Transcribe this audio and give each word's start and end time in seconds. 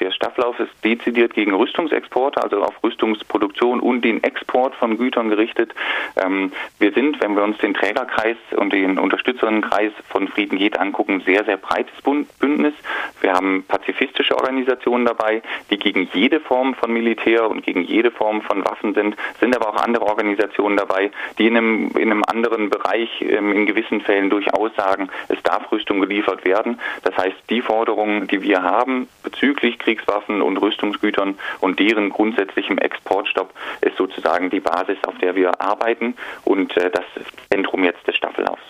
Der 0.00 0.10
Staffellauf 0.12 0.58
ist 0.60 0.72
dezidiert 0.84 1.34
gegen 1.34 1.54
Rüstungsexporte, 1.54 2.42
also 2.42 2.62
auf 2.62 2.82
Rüstungsproduktion 2.82 3.80
und 3.80 4.02
den 4.02 4.22
Export 4.22 4.74
von 4.74 4.98
Gütern 4.98 5.28
gerichtet. 5.28 5.74
Ähm, 6.16 6.52
wir 6.78 6.92
sind, 6.92 7.20
wenn 7.22 7.36
wir 7.36 7.42
uns 7.42 7.58
den 7.58 7.74
Trägerkreis 7.74 8.36
und 8.56 8.72
den 8.72 8.98
Unterstützerinnenkreis 8.98 9.92
von 10.08 10.28
Frieden 10.28 10.58
geht 10.58 10.78
angucken, 10.78 11.22
sehr, 11.24 11.44
sehr 11.44 11.56
breites 11.56 11.94
Bündnis. 12.02 12.74
Wir 13.20 13.32
haben 13.32 13.64
pazifistische 13.66 14.36
Organisationen 14.36 15.06
dabei, 15.06 15.42
die 15.70 15.78
gegen 15.78 16.08
jede 16.12 16.40
Form 16.40 16.74
von 16.74 16.92
Militär 16.92 17.48
und 17.48 17.62
gegen 17.62 17.82
jede 17.82 18.10
Form 18.10 18.42
von 18.42 18.64
Waffen 18.64 18.94
sind, 18.94 19.16
sind 19.40 19.54
aber 19.56 19.68
auch 19.70 19.82
andere 19.82 20.06
Organisationen 20.06 20.76
dabei, 20.76 21.10
die 21.38 21.46
in 21.46 21.56
einem, 21.56 21.90
in 21.96 22.10
einem 22.10 22.24
anderen 22.26 22.70
Bereich 22.70 23.08
ähm, 23.22 23.52
in 23.52 23.66
gewissen 23.66 24.00
Fällen 24.00 24.30
durchaus 24.30 24.74
sagen, 24.76 25.08
es 25.28 25.42
darf 25.42 25.70
Rüstung 25.72 26.00
geliefert 26.00 26.44
werden. 26.44 26.80
Das 27.02 27.16
heißt, 27.16 27.36
die 27.50 27.62
Forderungen, 27.62 28.26
die 28.28 28.42
wir 28.42 28.62
haben 28.62 29.08
bezüglich 29.22 29.77
Kriegswaffen 29.78 30.42
und 30.42 30.56
Rüstungsgütern 30.58 31.38
und 31.60 31.78
deren 31.78 32.10
grundsätzlichem 32.10 32.78
Exportstopp 32.78 33.52
ist 33.80 33.96
sozusagen 33.96 34.50
die 34.50 34.60
Basis, 34.60 34.98
auf 35.06 35.16
der 35.18 35.34
wir 35.34 35.60
arbeiten 35.60 36.14
und 36.44 36.76
äh, 36.76 36.90
das 36.90 37.04
Zentrum 37.50 37.84
jetzt 37.84 38.06
des 38.06 38.16
Staffellaufs. 38.16 38.62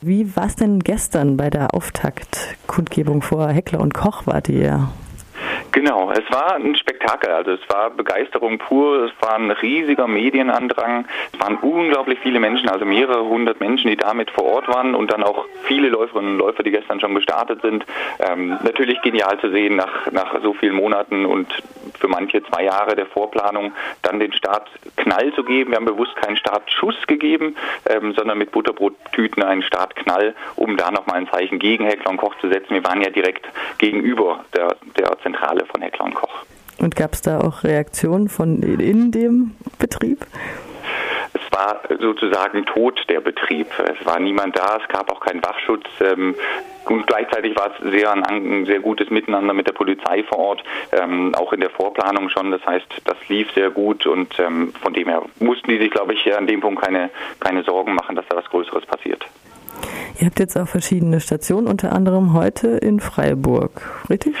Wie 0.00 0.34
war 0.34 0.46
es 0.46 0.56
denn 0.56 0.80
gestern 0.80 1.36
bei 1.36 1.48
der 1.48 1.74
Auftaktkundgebung 1.74 3.22
vor 3.22 3.48
Heckler 3.48 3.80
und 3.80 3.94
Koch 3.94 4.26
wart 4.26 4.48
ihr? 4.48 4.88
Genau, 5.72 6.12
es 6.12 6.30
war 6.30 6.56
ein 6.56 6.76
Spektakel, 6.76 7.30
also 7.30 7.52
es 7.52 7.60
war 7.68 7.88
Begeisterung 7.88 8.58
pur, 8.58 9.06
es 9.06 9.12
war 9.20 9.36
ein 9.36 9.50
riesiger 9.50 10.06
Medienandrang, 10.06 11.06
es 11.32 11.40
waren 11.40 11.56
unglaublich 11.56 12.18
viele 12.22 12.40
Menschen, 12.40 12.68
also 12.68 12.84
mehrere 12.84 13.24
hundert 13.24 13.58
Menschen, 13.58 13.88
die 13.88 13.96
damit 13.96 14.30
vor 14.30 14.44
Ort 14.44 14.68
waren 14.68 14.94
und 14.94 15.10
dann 15.10 15.22
auch 15.22 15.46
viele 15.62 15.88
Läuferinnen 15.88 16.32
und 16.32 16.38
Läufer, 16.38 16.62
die 16.62 16.72
gestern 16.72 17.00
schon 17.00 17.14
gestartet 17.14 17.62
sind. 17.62 17.86
Ähm, 18.18 18.58
natürlich 18.62 19.00
genial 19.00 19.38
zu 19.40 19.50
sehen 19.50 19.76
nach, 19.76 20.12
nach 20.12 20.42
so 20.42 20.52
vielen 20.52 20.76
Monaten 20.76 21.24
und 21.24 21.48
für 22.02 22.08
manche 22.08 22.42
zwei 22.42 22.64
Jahre 22.64 22.96
der 22.96 23.06
Vorplanung 23.06 23.72
dann 24.02 24.18
den 24.18 24.32
Startknall 24.32 25.32
zu 25.34 25.44
geben. 25.44 25.70
Wir 25.70 25.76
haben 25.76 25.84
bewusst 25.84 26.16
keinen 26.16 26.36
Startschuss 26.36 26.96
gegeben, 27.06 27.54
ähm, 27.88 28.12
sondern 28.14 28.38
mit 28.38 28.50
Butterbrottüten 28.50 29.42
einen 29.42 29.62
Startknall, 29.62 30.34
um 30.56 30.76
da 30.76 30.90
nochmal 30.90 31.18
ein 31.18 31.28
Zeichen 31.28 31.60
gegen 31.60 31.84
Heckler 31.86 32.10
und 32.10 32.16
Koch 32.16 32.34
zu 32.40 32.48
setzen. 32.48 32.74
Wir 32.74 32.84
waren 32.84 33.00
ja 33.00 33.10
direkt 33.10 33.46
gegenüber 33.78 34.44
der, 34.54 34.76
der 34.98 35.16
Zentrale 35.22 35.64
von 35.66 35.80
Heckler 35.80 36.06
und 36.06 36.14
Koch. 36.14 36.44
Und 36.78 36.96
gab 36.96 37.12
es 37.12 37.22
da 37.22 37.40
auch 37.40 37.62
Reaktionen 37.62 38.28
von 38.28 38.60
in 38.62 39.12
dem 39.12 39.52
Betrieb? 39.78 40.26
War 41.52 41.80
sozusagen 42.00 42.64
tot 42.66 43.00
der 43.08 43.20
Betrieb. 43.20 43.68
Es 43.78 44.04
war 44.04 44.18
niemand 44.18 44.58
da, 44.58 44.78
es 44.82 44.88
gab 44.88 45.10
auch 45.12 45.20
keinen 45.20 45.42
Wachschutz. 45.44 45.84
Ähm, 46.00 46.34
und 46.86 47.06
gleichzeitig 47.06 47.56
war 47.56 47.70
es 47.70 47.92
sehr 47.92 48.12
ein, 48.12 48.24
ein, 48.24 48.66
sehr 48.66 48.80
gutes 48.80 49.10
Miteinander 49.10 49.54
mit 49.54 49.66
der 49.66 49.72
Polizei 49.72 50.24
vor 50.24 50.38
Ort, 50.38 50.64
ähm, 50.92 51.34
auch 51.34 51.52
in 51.52 51.60
der 51.60 51.70
Vorplanung 51.70 52.28
schon. 52.28 52.50
Das 52.50 52.64
heißt, 52.66 52.86
das 53.04 53.16
lief 53.28 53.52
sehr 53.52 53.70
gut 53.70 54.06
und 54.06 54.38
ähm, 54.38 54.72
von 54.82 54.92
dem 54.92 55.08
her 55.08 55.22
mussten 55.38 55.70
die 55.70 55.78
sich, 55.78 55.90
glaube 55.90 56.14
ich, 56.14 56.34
an 56.36 56.46
dem 56.46 56.60
Punkt 56.60 56.82
keine, 56.82 57.10
keine 57.38 57.62
Sorgen 57.62 57.94
machen, 57.94 58.16
dass 58.16 58.26
da 58.28 58.36
was 58.36 58.46
Größeres 58.46 58.84
passiert. 58.86 59.24
Ihr 60.18 60.26
habt 60.26 60.38
jetzt 60.38 60.56
auch 60.56 60.68
verschiedene 60.68 61.20
Stationen, 61.20 61.66
unter 61.66 61.92
anderem 61.92 62.32
heute 62.32 62.68
in 62.68 63.00
Freiburg, 63.00 64.04
richtig? 64.10 64.34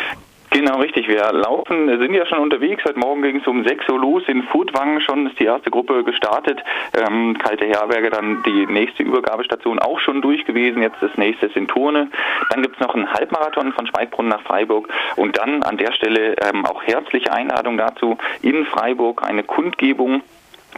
Genau, 0.64 0.78
richtig. 0.78 1.08
Wir 1.08 1.32
laufen, 1.32 1.88
sind 1.88 2.14
ja 2.14 2.24
schon 2.24 2.38
unterwegs. 2.38 2.84
Heute 2.84 2.96
Morgen 2.96 3.20
ging 3.20 3.40
es 3.40 3.46
um 3.48 3.64
6 3.64 3.88
Uhr 3.88 3.98
los. 3.98 4.22
In 4.28 4.44
Furtwangen 4.44 5.00
schon 5.00 5.26
ist 5.26 5.36
die 5.40 5.44
erste 5.44 5.72
Gruppe 5.72 6.04
gestartet. 6.04 6.62
Ähm, 6.96 7.36
Kalte 7.36 7.64
Herberge 7.64 8.10
dann 8.10 8.44
die 8.44 8.66
nächste 8.66 9.02
Übergabestation 9.02 9.80
auch 9.80 9.98
schon 9.98 10.22
durch 10.22 10.44
gewesen. 10.44 10.80
Jetzt 10.80 10.98
das 11.00 11.16
nächste 11.16 11.46
ist 11.46 11.56
in 11.56 11.66
Turne. 11.66 12.12
Dann 12.50 12.62
gibt 12.62 12.76
es 12.76 12.80
noch 12.80 12.94
einen 12.94 13.12
Halbmarathon 13.12 13.72
von 13.72 13.88
Schweigbrunn 13.88 14.28
nach 14.28 14.42
Freiburg. 14.42 14.88
Und 15.16 15.36
dann 15.36 15.64
an 15.64 15.78
der 15.78 15.90
Stelle 15.90 16.36
ähm, 16.36 16.64
auch 16.64 16.84
herzliche 16.84 17.32
Einladung 17.32 17.76
dazu 17.76 18.16
in 18.42 18.64
Freiburg 18.64 19.24
eine 19.28 19.42
Kundgebung 19.42 20.22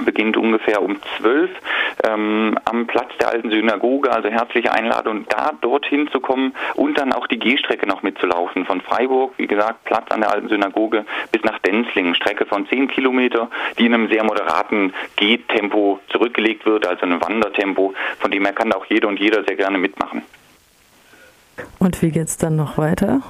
beginnt 0.04 0.36
ungefähr 0.36 0.82
um 0.82 0.96
zwölf 1.16 1.50
ähm, 2.08 2.58
am 2.64 2.86
Platz 2.86 3.10
der 3.20 3.28
alten 3.28 3.50
Synagoge. 3.50 4.10
Also 4.10 4.28
herzliche 4.28 4.72
Einladung, 4.72 5.26
da 5.28 5.52
dorthin 5.60 6.08
zu 6.08 6.20
kommen 6.20 6.54
und 6.74 6.98
dann 6.98 7.12
auch 7.12 7.26
die 7.26 7.38
Gehstrecke 7.38 7.86
noch 7.86 8.02
mitzulaufen. 8.02 8.64
Von 8.66 8.80
Freiburg, 8.80 9.34
wie 9.36 9.46
gesagt, 9.46 9.84
Platz 9.84 10.10
an 10.10 10.20
der 10.20 10.32
alten 10.32 10.48
Synagoge 10.48 11.04
bis 11.32 11.42
nach 11.44 11.58
Denzlingen. 11.60 12.14
Strecke 12.14 12.46
von 12.46 12.66
zehn 12.68 12.88
Kilometer, 12.88 13.48
die 13.78 13.86
in 13.86 13.94
einem 13.94 14.08
sehr 14.08 14.24
moderaten 14.24 14.92
Gehtempo 15.16 16.00
zurückgelegt 16.08 16.66
wird, 16.66 16.86
also 16.86 17.06
ein 17.06 17.20
Wandertempo. 17.20 17.94
Von 18.18 18.30
dem 18.30 18.44
her 18.44 18.52
kann 18.52 18.72
auch 18.72 18.86
jeder 18.86 19.08
und 19.08 19.20
jeder 19.20 19.44
sehr 19.44 19.56
gerne 19.56 19.78
mitmachen. 19.78 20.22
Und 21.78 22.02
wie 22.02 22.10
geht's 22.10 22.36
dann 22.36 22.56
noch 22.56 22.78
weiter? 22.78 23.22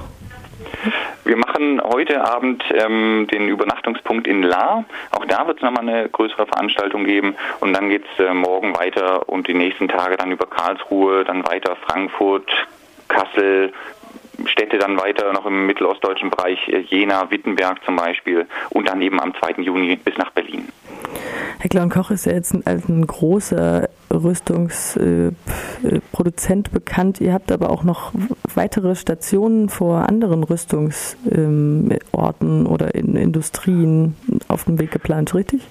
Wir 1.25 1.37
machen 1.37 1.81
heute 1.83 2.23
Abend 2.23 2.63
ähm, 2.75 3.27
den 3.33 3.49
Übernachtungspunkt 3.49 4.27
in 4.27 4.43
La. 4.43 4.85
Auch 5.11 5.25
da 5.25 5.47
wird 5.47 5.57
es 5.57 5.63
nochmal 5.63 5.89
eine 5.89 6.09
größere 6.11 6.47
Veranstaltung 6.47 7.05
geben. 7.05 7.35
Und 7.61 7.73
dann 7.73 7.89
geht 7.89 8.05
es 8.05 8.25
äh, 8.25 8.35
morgen 8.35 8.77
weiter 8.77 9.27
und 9.29 9.49
die 9.49 9.55
nächsten 9.55 9.89
Tage 9.89 10.19
dann 10.19 10.33
über 10.33 10.47
Karlsruhe, 10.47 11.25
dann 11.25 11.47
weiter 11.47 11.77
Frankfurt, 11.77 12.51
Kassel, 13.09 13.73
Städte 14.47 14.79
dann 14.79 14.99
weiter 14.99 15.33
noch 15.33 15.47
im 15.47 15.67
mittelostdeutschen 15.67 16.29
Bereich, 16.29 16.69
äh, 16.69 16.81
Jena, 16.81 17.31
Wittenberg 17.31 17.83
zum 17.85 17.97
Beispiel 17.97 18.47
und 18.71 18.87
dann 18.89 19.01
eben 19.01 19.19
am 19.19 19.35
2. 19.35 19.63
Juni 19.63 19.97
bis 19.97 20.19
nach 20.19 20.31
Berlin. 20.31 20.69
Heckler 21.65 21.83
und 21.83 21.89
Koch 21.89 22.11
ist 22.11 22.27
ja 22.27 22.33
jetzt 22.33 22.53
ein, 22.53 22.67
ein 22.67 23.07
großer 23.07 23.89
Rüstungsproduzent 24.13 26.69
äh, 26.69 26.71
bekannt. 26.71 27.23
Ihr 27.23 27.33
habt 27.33 27.51
aber 27.51 27.71
auch 27.71 27.85
noch 27.85 28.13
weitere 28.55 28.95
Stationen 28.95 29.71
vor 29.71 30.07
anderen 30.07 30.45
Rüstungsorten 30.45 31.33
ähm, 31.33 32.67
oder 32.67 32.95
in 32.95 33.17
Industrien 33.17 34.15
auf 34.47 34.65
dem 34.65 34.79
Weg 34.79 34.91
geplant, 34.91 35.35
richtig? 35.35 35.63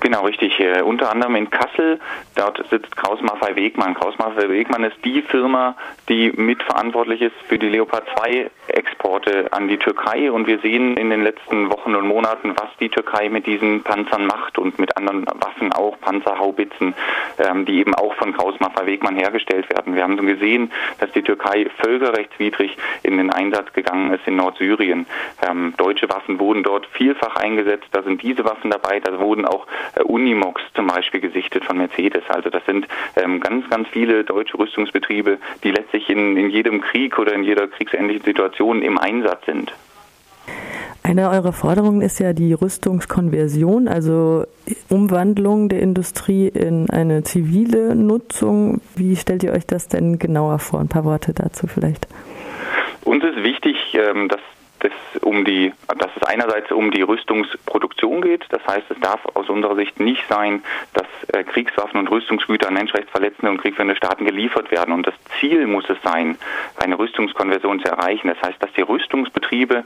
Genau, 0.00 0.24
richtig. 0.24 0.58
Äh, 0.60 0.82
unter 0.82 1.10
anderem 1.10 1.34
in 1.34 1.50
Kassel, 1.50 1.98
dort 2.36 2.64
sitzt 2.70 2.96
Kraus 2.96 3.20
Maffei 3.20 3.56
Wegmann. 3.56 3.94
Kraus 3.94 4.16
Maffei 4.18 4.48
Wegmann 4.48 4.84
ist 4.84 4.96
die 5.04 5.22
Firma, 5.22 5.74
die 6.08 6.30
mitverantwortlich 6.36 7.22
ist 7.22 7.34
für 7.48 7.58
die 7.58 7.68
Leopard 7.68 8.04
2 8.16 8.50
Exporte 8.68 9.52
an 9.52 9.66
die 9.66 9.76
Türkei. 9.76 10.30
Und 10.30 10.46
wir 10.46 10.60
sehen 10.60 10.96
in 10.96 11.10
den 11.10 11.24
letzten 11.24 11.70
Wochen 11.70 11.94
und 11.94 12.06
Monaten, 12.06 12.54
was 12.56 12.68
die 12.78 12.88
Türkei 12.88 13.28
mit 13.28 13.46
diesen 13.46 13.82
Panzern 13.82 14.26
macht 14.26 14.58
und 14.58 14.78
mit 14.78 14.96
anderen 14.96 15.26
Waffen 15.26 15.72
auch, 15.72 15.98
Panzerhaubitzen, 16.00 16.94
ähm, 17.38 17.64
die 17.64 17.80
eben 17.80 17.94
auch 17.94 18.14
von 18.14 18.32
Kraus 18.32 18.54
Maffei 18.60 18.86
Wegmann 18.86 19.16
hergestellt 19.16 19.68
werden. 19.70 19.96
Wir 19.96 20.04
haben 20.04 20.16
gesehen, 20.26 20.70
dass 21.00 21.10
die 21.12 21.22
Türkei 21.22 21.68
völkerrechtswidrig 21.82 22.76
in 23.02 23.16
den 23.16 23.30
Einsatz 23.30 23.72
gegangen 23.72 24.12
ist 24.14 24.26
in 24.26 24.36
Nordsyrien. 24.36 25.06
Ähm, 25.42 25.74
deutsche 25.76 26.08
Waffen 26.08 26.38
wurden 26.38 26.62
dort 26.62 26.86
vielfach 26.92 27.36
eingesetzt. 27.36 27.88
Da 27.92 28.02
sind 28.02 28.22
diese 28.22 28.44
Waffen 28.44 28.70
dabei. 28.70 29.00
Da 29.00 29.18
wurden 29.18 29.44
auch 29.44 29.66
Unimox 30.04 30.62
zum 30.74 30.86
Beispiel 30.86 31.20
gesichtet 31.20 31.64
von 31.64 31.78
Mercedes. 31.78 32.22
Also 32.28 32.50
das 32.50 32.64
sind 32.66 32.86
ähm, 33.16 33.40
ganz, 33.40 33.68
ganz 33.70 33.88
viele 33.88 34.24
deutsche 34.24 34.58
Rüstungsbetriebe, 34.58 35.38
die 35.62 35.70
letztlich 35.70 36.08
in, 36.08 36.36
in 36.36 36.50
jedem 36.50 36.80
Krieg 36.80 37.18
oder 37.18 37.32
in 37.32 37.44
jeder 37.44 37.66
kriegsähnlichen 37.68 38.24
Situation 38.24 38.82
im 38.82 38.98
Einsatz 38.98 39.44
sind. 39.46 39.72
Eine 41.02 41.30
eurer 41.30 41.52
Forderungen 41.52 42.02
ist 42.02 42.18
ja 42.18 42.34
die 42.34 42.52
Rüstungskonversion, 42.52 43.88
also 43.88 44.44
Umwandlung 44.90 45.70
der 45.70 45.80
Industrie 45.80 46.48
in 46.48 46.90
eine 46.90 47.22
zivile 47.22 47.94
Nutzung. 47.94 48.82
Wie 48.94 49.16
stellt 49.16 49.42
ihr 49.42 49.52
euch 49.52 49.66
das 49.66 49.88
denn 49.88 50.18
genauer 50.18 50.58
vor? 50.58 50.80
Ein 50.80 50.88
paar 50.88 51.04
Worte 51.04 51.32
dazu 51.32 51.66
vielleicht. 51.66 52.06
Uns 53.04 53.24
ist 53.24 53.42
wichtig, 53.42 53.76
ähm, 53.94 54.28
dass 54.80 54.92
das 55.12 55.22
um 55.22 55.44
die, 55.44 55.72
dass 55.86 56.10
es 56.16 56.22
einerseits 56.22 56.70
um 56.70 56.90
die 56.90 57.02
Rüstungsproduktion 57.02 58.22
geht. 58.22 58.44
Das 58.50 58.64
heißt, 58.66 58.90
es 58.90 59.00
darf 59.00 59.20
aus 59.34 59.48
unserer 59.48 59.76
Sicht 59.76 60.00
nicht 60.00 60.22
sein, 60.28 60.62
dass 60.94 61.06
äh, 61.32 61.44
Kriegswaffen 61.44 62.00
und 62.00 62.10
Rüstungsgüter 62.10 62.68
an 62.68 62.74
Menschenrechtsverletzende 62.74 63.50
und 63.50 63.58
kriegsführende 63.58 63.96
Staaten 63.96 64.24
geliefert 64.24 64.70
werden. 64.70 64.92
Und 64.94 65.06
das 65.06 65.14
Ziel 65.38 65.66
muss 65.66 65.88
es 65.88 65.98
sein, 66.02 66.36
eine 66.76 66.98
Rüstungskonversion 66.98 67.80
zu 67.80 67.88
erreichen. 67.88 68.28
Das 68.28 68.40
heißt, 68.42 68.62
dass 68.62 68.72
die 68.72 68.82
Rüstungsbetriebe 68.82 69.84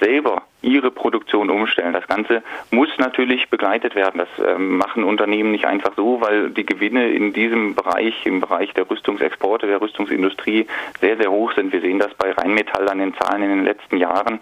selber 0.00 0.42
ihre 0.64 0.90
Produktion 0.90 1.50
umstellen. 1.50 1.92
Das 1.92 2.06
Ganze 2.08 2.42
muss 2.70 2.88
natürlich 2.98 3.48
begleitet 3.50 3.94
werden. 3.94 4.18
Das 4.18 4.46
äh, 4.46 4.58
machen 4.58 5.04
Unternehmen 5.04 5.52
nicht 5.52 5.66
einfach 5.66 5.92
so, 5.96 6.20
weil 6.20 6.50
die 6.50 6.66
Gewinne 6.66 7.10
in 7.10 7.32
diesem 7.32 7.74
Bereich, 7.74 8.26
im 8.26 8.40
Bereich 8.40 8.72
der 8.74 8.88
Rüstungsexporte, 8.88 9.66
der 9.66 9.80
Rüstungsindustrie 9.80 10.66
sehr, 11.00 11.16
sehr 11.16 11.30
hoch 11.30 11.52
sind. 11.52 11.72
Wir 11.72 11.80
sehen 11.80 11.98
das 11.98 12.14
bei 12.14 12.32
Rheinmetall 12.32 12.88
an 12.88 12.98
den 12.98 13.14
Zahlen 13.14 13.42
in 13.42 13.50
den 13.50 13.64
letzten 13.64 13.98
Jahren. 13.98 14.40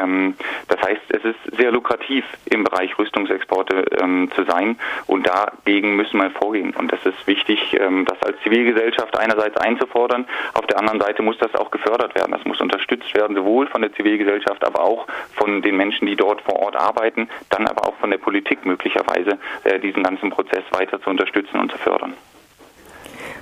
Ähm, 0.00 0.34
das 0.68 0.80
heißt, 0.82 1.02
es 1.08 1.24
ist 1.24 1.56
sehr 1.56 1.72
lukrativ 1.72 2.24
im 2.46 2.64
Bereich 2.64 2.98
Rüstungsexporte 2.98 3.84
ähm, 4.00 4.30
zu 4.34 4.44
sein 4.44 4.78
und 5.06 5.26
dagegen 5.26 5.96
müssen 5.96 6.18
wir 6.18 6.30
vorgehen. 6.30 6.74
Und 6.76 6.92
das 6.92 7.04
ist 7.04 7.26
wichtig, 7.26 7.76
ähm, 7.78 8.04
das 8.06 8.22
als 8.22 8.40
Zivilgesellschaft 8.42 9.18
einerseits 9.18 9.56
einzufordern, 9.56 10.26
auf 10.54 10.66
der 10.66 10.78
anderen 10.78 11.00
Seite 11.00 11.22
muss 11.22 11.38
das 11.38 11.54
auch 11.54 11.70
gefördert 11.70 12.14
werden. 12.14 12.32
Das 12.32 12.44
muss 12.44 12.60
unterstützt 12.60 13.14
werden, 13.14 13.36
sowohl 13.36 13.66
von 13.66 13.82
der 13.82 13.92
Zivilgesellschaft, 13.92 14.64
aber 14.64 14.80
auch 14.80 15.06
von 15.34 15.49
von 15.50 15.62
den 15.62 15.76
Menschen, 15.76 16.06
die 16.06 16.16
dort 16.16 16.40
vor 16.42 16.56
Ort 16.60 16.76
arbeiten, 16.76 17.28
dann 17.50 17.66
aber 17.66 17.86
auch 17.86 17.94
von 17.96 18.10
der 18.10 18.18
Politik 18.18 18.64
möglicherweise 18.64 19.38
äh, 19.64 19.78
diesen 19.80 20.02
ganzen 20.02 20.30
Prozess 20.30 20.62
weiter 20.70 21.00
zu 21.00 21.10
unterstützen 21.10 21.58
und 21.58 21.72
zu 21.72 21.78
fördern. 21.78 22.14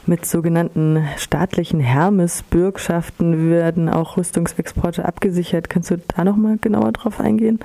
Mit 0.06 0.24
sogenannten 0.24 1.06
staatlichen 1.18 1.80
Hermes-Bürgschaften 1.80 3.50
werden 3.50 3.90
auch 3.90 4.16
Rüstungsexporte 4.16 5.04
abgesichert. 5.04 5.68
Kannst 5.68 5.90
du 5.90 5.96
da 5.98 6.24
noch 6.24 6.36
mal 6.36 6.56
genauer 6.58 6.92
drauf 6.92 7.20
eingehen? 7.20 7.60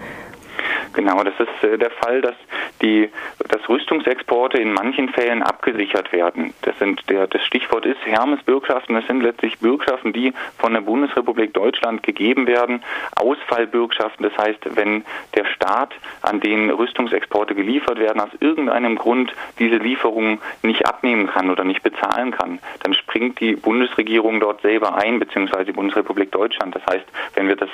Genau, 0.93 1.23
das 1.23 1.33
ist 1.39 1.63
äh, 1.63 1.77
der 1.77 1.91
Fall, 1.91 2.21
dass 2.21 2.35
die 2.83 3.09
dass 3.49 3.67
Rüstungsexporte 3.67 4.57
in 4.57 4.73
manchen 4.73 5.09
Fällen 5.09 5.41
abgesichert 5.41 6.11
werden. 6.11 6.53
Das 6.61 6.77
sind 6.79 7.09
der 7.09 7.27
das 7.27 7.43
Stichwort 7.45 7.85
ist 7.85 8.05
Hermes-Bürgschaften. 8.05 8.93
Das 8.93 9.07
sind 9.07 9.21
letztlich 9.21 9.59
Bürgschaften, 9.59 10.13
die 10.13 10.33
von 10.57 10.73
der 10.73 10.81
Bundesrepublik 10.81 11.53
Deutschland 11.53 12.03
gegeben 12.03 12.47
werden. 12.47 12.83
Ausfallbürgschaften, 13.15 14.23
das 14.29 14.37
heißt, 14.37 14.75
wenn 14.75 15.03
der 15.35 15.45
Staat, 15.45 15.93
an 16.21 16.39
den 16.39 16.69
Rüstungsexporte 16.69 17.55
geliefert 17.55 17.99
werden, 17.99 18.19
aus 18.19 18.29
irgendeinem 18.39 18.95
Grund 18.95 19.33
diese 19.59 19.77
Lieferungen 19.77 20.39
nicht 20.61 20.85
abnehmen 20.85 21.27
kann 21.27 21.49
oder 21.49 21.63
nicht 21.63 21.83
bezahlen 21.83 22.31
kann, 22.31 22.59
dann 22.83 22.93
springt 22.93 23.39
die 23.39 23.55
Bundesregierung 23.55 24.39
dort 24.39 24.61
selber 24.61 24.95
ein, 24.95 25.19
beziehungsweise 25.19 25.65
die 25.65 25.71
Bundesrepublik 25.71 26.31
Deutschland. 26.31 26.75
Das 26.75 26.85
heißt, 26.85 27.05
wenn 27.35 27.47
wir 27.47 27.55
das 27.55 27.69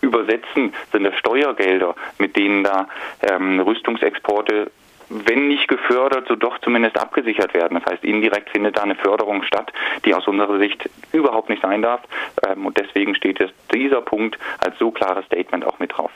übersetzen, 0.00 0.72
sind 0.92 1.04
das 1.04 1.16
Steuergelder, 1.16 1.94
mit 2.18 2.36
denen 2.36 2.64
da 2.64 2.88
ähm, 3.22 3.60
Rüstungsexporte 3.60 4.70
wenn 5.10 5.48
nicht 5.48 5.66
gefördert, 5.66 6.28
so 6.28 6.36
doch 6.36 6.58
zumindest 6.60 6.96
abgesichert 6.96 7.52
werden. 7.52 7.80
Das 7.82 7.92
heißt, 7.92 8.04
indirekt 8.04 8.50
findet 8.50 8.76
da 8.76 8.82
eine 8.82 8.94
Förderung 8.94 9.42
statt, 9.42 9.72
die 10.04 10.14
aus 10.14 10.26
unserer 10.28 10.58
Sicht 10.58 10.88
überhaupt 11.12 11.48
nicht 11.48 11.62
sein 11.62 11.82
darf. 11.82 12.00
Ähm, 12.46 12.64
und 12.64 12.78
deswegen 12.78 13.14
steht 13.16 13.40
es, 13.40 13.50
dieser 13.74 14.00
Punkt 14.00 14.38
als 14.60 14.78
so 14.78 14.90
klares 14.92 15.24
Statement 15.26 15.66
auch 15.66 15.80
mit 15.80 15.92
drauf. 15.96 16.12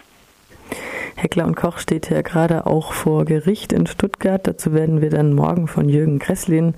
Heckler 1.17 1.47
und 1.47 1.55
Koch 1.55 1.79
steht 1.79 2.11
ja 2.11 2.23
gerade 2.23 2.67
auch 2.67 2.93
vor 2.93 3.25
Gericht 3.25 3.73
in 3.73 3.87
Stuttgart. 3.87 4.47
Dazu 4.47 4.73
werden 4.73 5.01
wir 5.01 5.11
dann 5.11 5.33
morgen 5.33 5.69
von 5.69 5.89
Jürgen 5.89 6.19
Kresslin 6.19 6.75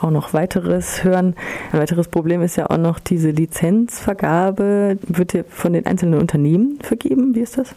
auch 0.00 0.10
noch 0.10 0.32
weiteres 0.32 1.04
hören. 1.04 1.34
Ein 1.72 1.80
weiteres 1.80 2.08
Problem 2.08 2.42
ist 2.42 2.56
ja 2.56 2.70
auch 2.70 2.78
noch 2.78 2.98
diese 2.98 3.30
Lizenzvergabe. 3.30 4.98
Wird 5.02 5.32
ja 5.32 5.42
von 5.48 5.72
den 5.72 5.86
einzelnen 5.86 6.20
Unternehmen 6.20 6.78
vergeben? 6.82 7.34
Wie 7.34 7.40
ist 7.40 7.58
das? 7.58 7.74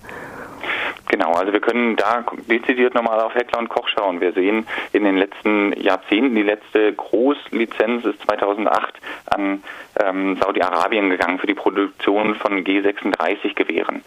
Genau, 1.16 1.32
also 1.32 1.54
wir 1.54 1.62
können 1.62 1.96
da 1.96 2.26
dezidiert 2.50 2.94
nochmal 2.94 3.22
auf 3.22 3.34
Heckler 3.36 3.60
und 3.60 3.70
Koch 3.70 3.88
schauen. 3.88 4.20
Wir 4.20 4.34
sehen 4.34 4.68
in 4.92 5.06
den 5.06 5.16
letzten 5.16 5.72
Jahrzehnten, 5.82 6.36
die 6.36 6.44
letzte 6.44 6.92
Großlizenz 6.92 8.04
ist 8.04 8.22
2008 8.24 8.96
an 9.28 9.64
ähm, 9.98 10.36
Saudi-Arabien 10.36 11.10
gegangen 11.10 11.40
für 11.40 11.48
die 11.48 11.54
Produktion 11.54 12.36
von 12.36 12.66
G36 12.66 13.54
Gewehren. 13.54 14.04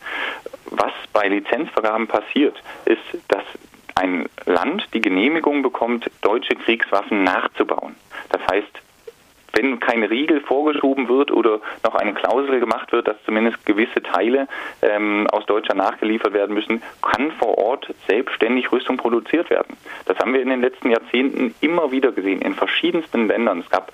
Was 0.67 0.93
bei 1.15 1.29
Lizenzvergaben 1.29 2.09
passiert, 2.09 2.63
ist, 2.85 3.01
dass 3.29 3.45
ein 3.95 4.29
Land 4.45 4.87
die 4.93 5.01
Genehmigung 5.01 5.63
bekommt, 5.63 6.11
deutsche 6.21 6.57
Kriegswaffen 6.57 7.25
nachzubauen. 7.25 7.95
Das 8.29 8.43
heißt, 8.51 8.83
wenn 9.59 9.81
kein 9.81 10.05
Riegel 10.05 10.41
vorgeschoben 10.41 11.09
wird 11.09 11.33
oder 11.33 11.61
noch 11.83 11.97
eine 11.97 12.15
Klausel 12.15 12.61
gemacht 12.61 12.93
wird, 12.93 13.09
dass 13.09 13.17
zumindest 13.25 13.67
gewisse 13.67 14.01
Teile 14.03 14.47
ähm, 14.83 15.27
aus 15.33 15.45
Deutschland 15.47 15.79
nachgeliefert 15.79 16.33
werden 16.33 16.55
müssen, 16.55 16.81
kann 17.03 17.33
vor 17.33 17.59
Ort 17.59 17.93
selbstständig 18.07 18.71
Rüstung 18.71 18.97
produziert 18.97 19.51
werden. 19.51 19.77
Das 20.07 20.17
haben 20.19 20.33
wir 20.33 20.43
in 20.43 20.49
den 20.49 20.61
letzten 20.61 20.91
Jahrzehnten 20.91 21.55
immer 21.61 21.91
wieder 21.91 22.13
gesehen, 22.13 22.41
in 22.41 22.55
verschiedensten 22.55 23.27
Ländern. 23.27 23.61
Es 23.61 23.71
gab 23.71 23.91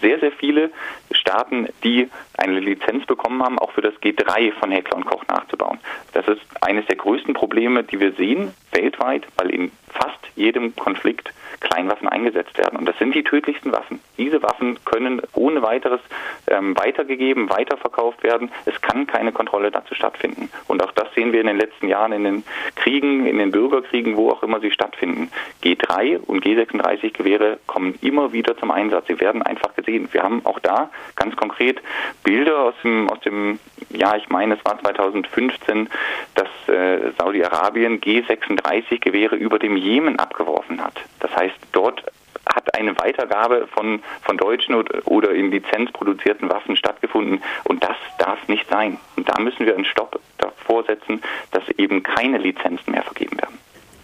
sehr, 0.00 0.18
sehr 0.18 0.32
viele 0.32 0.70
Staaten, 1.10 1.68
die 1.84 2.08
eine 2.38 2.58
Lizenz 2.60 3.04
bekommen 3.04 3.42
haben, 3.42 3.58
auch 3.58 3.72
für 3.72 3.82
das 3.82 3.94
G3 3.96 4.52
von 4.52 4.70
Heckler 4.70 4.96
und 4.96 5.04
Koch 5.04 5.24
nachzubauen. 5.28 5.78
Das 6.14 6.26
ist 6.26 6.40
eines 6.62 6.86
der 6.86 6.96
größten 6.96 7.34
Probleme, 7.34 7.84
die 7.84 8.00
wir 8.00 8.12
sehen 8.12 8.54
weltweit, 8.72 9.26
weil 9.36 9.50
in 9.50 9.72
fast 9.88 10.20
jedem 10.36 10.74
Konflikt 10.74 11.32
Kleinwaffen 11.60 12.08
eingesetzt 12.08 12.56
werden. 12.58 12.78
Und 12.78 12.86
das 12.86 12.98
sind 12.98 13.14
die 13.14 13.24
tödlichsten 13.24 13.72
Waffen. 13.72 14.00
Diese 14.18 14.42
Waffen 14.42 14.78
können 14.84 15.22
ohne 15.34 15.62
weiteres 15.62 16.00
ähm, 16.48 16.76
weitergegeben, 16.76 17.50
weiterverkauft 17.50 18.22
werden. 18.22 18.50
Es 18.64 18.80
kann 18.80 19.06
keine 19.06 19.32
Kontrolle 19.32 19.70
dazu 19.70 19.94
stattfinden. 19.94 20.50
Und 20.68 20.82
auch 20.82 20.92
das 20.92 21.12
sehen 21.14 21.32
wir 21.32 21.40
in 21.40 21.46
den 21.46 21.58
letzten 21.58 21.88
Jahren 21.88 22.12
in 22.12 22.24
den 22.24 22.44
Kriegen, 22.74 23.26
in 23.26 23.38
den 23.38 23.50
Bürgerkriegen, 23.50 24.16
wo 24.16 24.30
auch 24.30 24.42
immer 24.42 24.60
sie 24.60 24.70
stattfinden. 24.70 25.30
G3 25.62 26.18
und 26.18 26.44
G36 26.44 27.12
Gewehre 27.12 27.58
kommen 27.66 27.98
immer 28.02 28.32
wieder 28.32 28.56
zum 28.56 28.70
Einsatz. 28.70 29.06
Sie 29.06 29.20
werden 29.20 29.42
einfach 29.42 29.74
gesehen. 29.74 30.08
Wir 30.12 30.22
haben 30.22 30.44
auch 30.44 30.58
da 30.60 30.90
ganz 31.14 31.36
konkret 31.36 31.80
Bilder 32.22 32.58
aus 32.58 32.74
dem, 32.82 33.08
aus 33.10 33.20
dem 33.20 33.58
ja, 33.90 34.16
ich 34.16 34.28
meine, 34.28 34.54
es 34.54 34.64
war 34.64 34.78
2015, 34.78 35.88
dass 36.34 36.48
äh, 36.68 37.12
Saudi-Arabien 37.18 38.00
G36 38.00 39.00
Gewehre 39.00 39.36
über 39.36 39.58
dem 39.58 39.76
Jemen 39.76 40.18
abgeworfen 40.18 40.82
hat. 40.82 40.94
Das 41.20 41.34
heißt, 41.34 41.56
dort 41.72 42.02
hat 42.46 42.65
eine 42.76 42.98
Weitergabe 42.98 43.66
von, 43.74 44.02
von 44.22 44.36
deutschen 44.36 44.74
oder 44.74 45.30
in 45.30 45.50
Lizenz 45.50 45.90
produzierten 45.92 46.48
Waffen 46.50 46.76
stattgefunden 46.76 47.42
und 47.64 47.82
das 47.82 47.96
darf 48.18 48.46
nicht 48.48 48.68
sein. 48.68 48.98
Und 49.16 49.28
da 49.28 49.40
müssen 49.40 49.66
wir 49.66 49.74
einen 49.74 49.84
Stopp 49.84 50.20
davor 50.38 50.84
setzen, 50.84 51.22
dass 51.52 51.68
eben 51.70 52.02
keine 52.02 52.38
Lizenzen 52.38 52.92
mehr 52.92 53.02
vergeben. 53.02 53.35